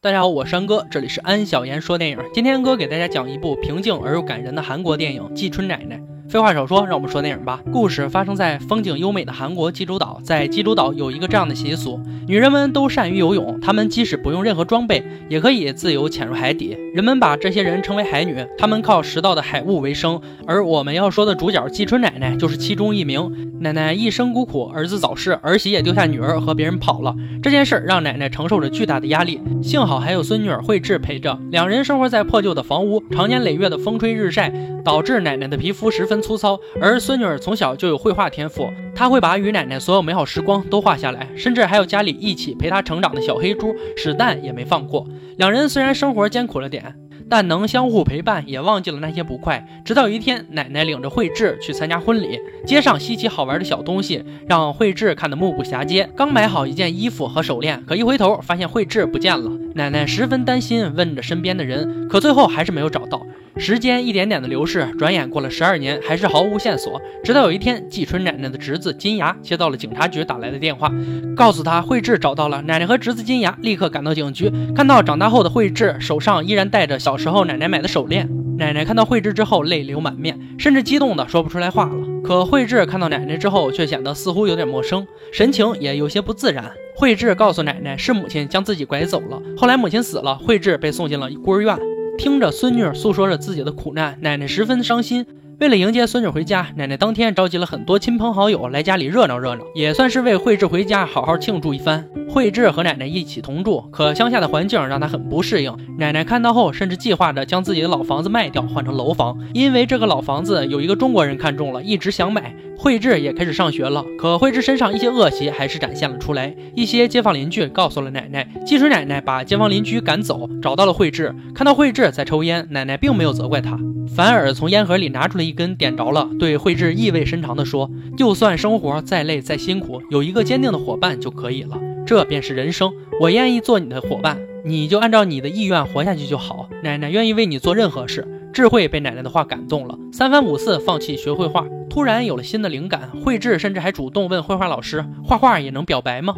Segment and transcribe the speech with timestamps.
[0.00, 2.18] 大家好，我是安哥，这里是安小言说电影。
[2.32, 5.96] 今天哥给大家讲一部平静而又感人的韩国电影《季春奶奶》。
[6.28, 7.58] 废话少说，让我们说电影吧。
[7.72, 16.76] 故事发生在风景优美的韩国济州岛，在济州岛有一个这样的习俗：女人们都善于游泳，她们即使不用任何装备，也可以自由潜入海底。
[16.92, 20.20] 人们把这些人称为海女，她们靠拾到的海物为生。
[20.46, 23.50] 而我们要说的主角季春奶奶就是其中一名。
[23.60, 27.16] 奶奶一生孤苦，儿子早逝，儿媳也丢下女儿和别人跑了。
[27.42, 29.40] 这件事让奶奶承受着巨大的压力。
[29.62, 34.52] 幸好还有孙女儿惠智陪着，两人生活在破旧的房屋，常年累月的风吹日晒。
[34.88, 45.06] 导致奶奶的皮肤十分粗糙，而孙女儿从小就有绘画天赋，她会把与奶奶所有美好时光都画下来，甚至还有家里一起陪她成长的小黑猪史蛋也没放过。
[45.36, 46.94] 两人虽然生活艰苦了点，
[47.28, 49.62] 但能相互陪伴，也忘记了那些不快。
[49.84, 56.08] 直到有一天，奶奶领着慧智去参加婚礼，街上稀奇好玩的小东西让慧智看得目不暇接。
[56.16, 63.20] 刚买好一件衣服和手链，可一回头发现慧智不见了，奶奶十分担心，问着身边的人，可最后还是没有找到。
[63.58, 67.00] 时间一点点的流逝，转眼过了十二年，还是毫无线索。
[67.24, 70.92] 直到有一天，季春奶奶的侄子金牙接到了警察局打来的电话，
[71.36, 72.62] 告诉他慧智找到了。
[72.62, 78.28] 奶奶和侄子金牙立刻赶到警局，看到长大后的慧智手上依然戴着小时候奶奶买的手链。
[78.58, 82.22] 奶奶看到慧智之后泪流满面，甚至激动的说不出来话了。
[82.24, 86.70] 可慧智看到奶奶之后，却显得似乎有点陌生，神情也有些不自然。
[86.94, 89.40] 慧智告诉奶奶，是母亲将自己拐走了。
[89.56, 91.76] 后来母亲死了，慧智被送进了孤儿院。
[92.18, 95.24] 听着孙女诉说着自己的苦难，奶奶十分伤心。
[95.60, 102.08] 为了迎接孙女回家，奶奶当天召集了很多亲朋好友来家里热闹热闹，也算是为慧智回家好好庆祝一番。
[102.28, 105.76] 慧智和奶奶一起同住，可乡下的环境让她很不适应。
[105.98, 112.54] 奶奶看到后，甚至计划着将自己的老房子卖掉，换成楼房，因为这个老房子有一个中国人看中了，一直想买。
[112.78, 116.54] 慧智也开始上学了，可慧智身上一些恶习还是展现了出来。
[116.76, 121.34] 一些街坊邻居告诉了奶奶，即使奶奶把街坊邻居赶走，找到了慧智。
[121.52, 123.76] 看到慧智在抽烟，奶奶并没有责怪她，
[124.18, 132.92] 反而从烟盒里拿出了一根，点着了，对慧智意味深长地说：“就算生活再累再辛苦，有一个坚定的伙伴就可以了，这便是人生。
[133.20, 136.68] 我愿意做你的伙伴，你就按照你的意愿活下去就好。
[136.82, 141.64] 奶奶愿意为你做任何事。”智慧被奶奶的话感动了，三番五次放弃学绘画。
[141.88, 146.34] 突然有了新的灵感，慧智甚至还主动问绘画老师：“画画也能表白吗？”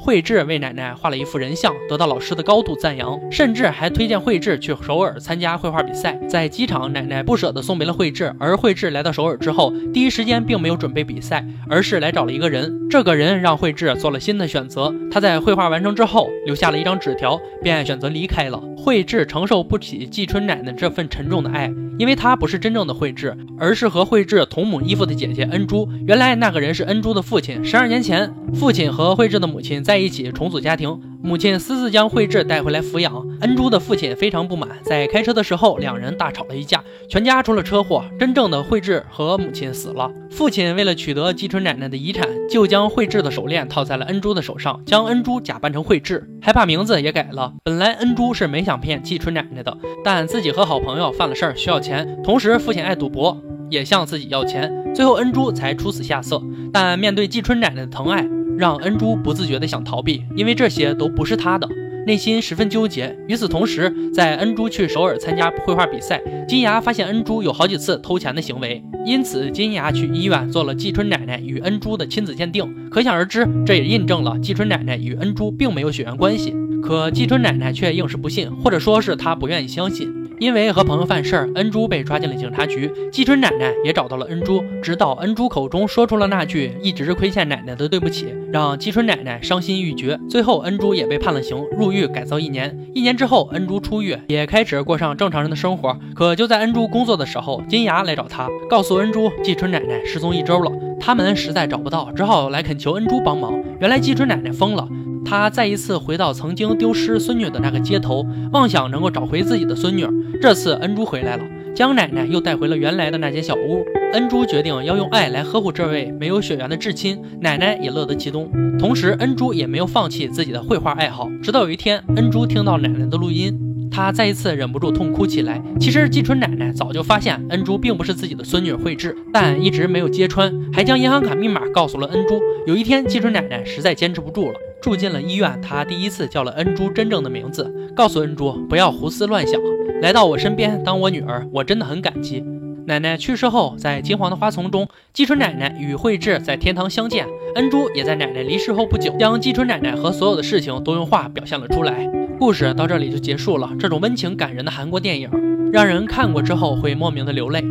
[0.00, 6.18] 慧智为奶奶画了一幅人像，得到老师的高度赞扬，甚至还推荐慧智去首尔参加绘画比赛。
[6.28, 12.88] 在机场，奶奶不舍得送别了慧智，而慧智来到首尔之后，第一时间并没有准备比赛，而是来找了一个人。
[12.88, 14.94] 这个人让慧智做了新的选择。
[15.10, 18.62] 他在绘画完成之后，留下了一张纸条，便选择离开了。
[18.76, 21.70] 慧智承受不起季春奶奶这份沉重的爱。
[21.98, 25.88] 因为她不是真正的惠智，而是和惠智同母异父的姐姐恩珠。
[26.06, 27.62] 原来那个人是恩珠的父亲。
[27.64, 33.26] 十二年前，父亲和惠智的母亲在一起重组家庭，母亲私自将惠智带回来抚养。
[33.40, 38.04] 恩珠的父亲非常不满，在开车的时候，两人大吵了一架，全家出了车祸。
[38.18, 40.12] 真正的惠智和母亲死了。
[40.30, 47.54] 父亲为了取得季春奶奶的遗产，就将惠智的手链套在了恩珠的手上，将恩珠假扮成惠智，还把名字也改了。
[47.64, 49.74] 本来恩珠是没想骗季春奶奶的，
[50.04, 51.80] 但自己和好朋友犯了事儿，需要。
[51.80, 56.42] 钱，同时父亲爱赌博，也向自己要钱，最后恩珠才出此下策。
[56.70, 58.28] 但面对季春奶奶的疼爱，
[58.58, 61.68] 让恩珠不自觉的想逃避，因为这些都不是她的，
[62.06, 63.16] 内心十分纠结。
[63.28, 72.66] 与此同时，在恩珠去首尔参加绘画比赛，金牙发现恩珠有好几次偷钱的行为，因此金牙去医院做了季春奶奶与恩珠的亲子鉴定。
[72.90, 76.52] 可想而知，这也印证了季春奶奶与恩珠并没有血缘关系。
[76.82, 80.12] 可季春奶奶却硬是不信，或者说是她不愿意相信。
[80.38, 82.90] 因为和朋友犯事儿，恩珠被抓进了警察局。
[83.10, 90.18] 季春奶奶也找到了恩珠，直到恩珠口中说出了那句一直亏欠奶奶的对不起，让季春奶奶伤心欲绝。
[90.28, 92.78] 最后，恩珠也被判了刑，入狱改造一年。
[92.94, 95.98] 一年之后，恩珠出狱，也开始过上正常人的生活。
[96.14, 100.70] 可就在恩珠工作的时候，金牙来找他，告诉恩珠季春奶奶失踪一周了，
[101.00, 103.52] 他们实在找不到，只好来恳求恩珠帮忙。
[103.80, 104.86] 原来季春奶奶疯了。
[105.24, 110.06] 他再一次回到曾经丢失孙女的那个街头，妄想能够找回自己的孙女。
[110.40, 111.44] 这次恩珠回来了，
[111.74, 113.84] 将奶奶又带回了原来的那间小屋。
[114.12, 118.50] 恩珠决定要用爱来呵护这位没有血缘的至亲，奶奶也乐得其中。
[118.78, 121.28] 同时，恩珠也没有放弃自己的绘画爱好。
[121.42, 123.58] 直到有一天，恩珠听到奶奶的录音。
[123.90, 125.60] 他再一次忍不住痛哭起来。
[125.80, 132.40] 其实季春奶奶早就发现恩珠并不是自己的孙女惠智，但一直没有揭穿，还将银行卡密码告诉了恩珠。
[132.66, 135.60] 有一天，季春奶奶实在坚持不住了，住进了医院。
[135.60, 139.60] 他第一次叫了恩珠真正的名字，告诉恩珠不要胡思乱想，
[140.00, 142.44] 来到我身边当我女儿，我真的很感激。
[142.86, 147.26] 奶奶去世后，在金黄的花丛中，季春奶奶与惠智在天堂相见。
[147.54, 152.10] 恩珠也在奶奶离世后不久，将季春奶奶和所有的事情都用画表现了出来。
[152.38, 153.70] 故事到这里就结束了。
[153.78, 155.30] 这种温情感人的韩国电影，
[155.70, 157.62] 让人看过之后会莫名的流泪，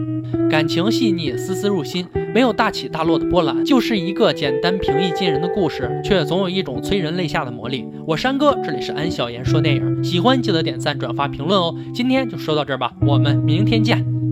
[0.52, 2.06] 感情细腻，丝丝入心，
[2.38, 7.84] 没有大起大落的波澜，就是一个简单平易近人的故事，却总有一种催人泪下的魔力。
[8.06, 11.74] 我山哥，这里是安小言说电影，喜欢记得点赞、转发、评论哦。
[11.96, 14.17] 今天就说到这儿吧，我们明天见。